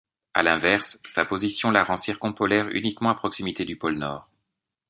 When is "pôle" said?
3.75-3.99